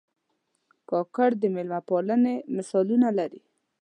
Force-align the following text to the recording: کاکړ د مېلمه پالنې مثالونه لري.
کاکړ 0.89 1.29
د 1.41 1.43
مېلمه 1.55 1.79
پالنې 1.87 2.35
مثالونه 2.55 3.09
لري. 3.17 3.41